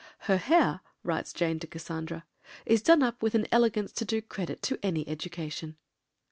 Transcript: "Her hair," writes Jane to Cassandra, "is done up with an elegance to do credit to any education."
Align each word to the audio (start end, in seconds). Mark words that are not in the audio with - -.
"Her 0.21 0.37
hair," 0.37 0.79
writes 1.03 1.31
Jane 1.31 1.59
to 1.59 1.67
Cassandra, 1.67 2.25
"is 2.65 2.81
done 2.81 3.03
up 3.03 3.21
with 3.21 3.35
an 3.35 3.45
elegance 3.51 3.91
to 3.91 4.03
do 4.03 4.19
credit 4.19 4.63
to 4.63 4.79
any 4.81 5.07
education." 5.07 5.77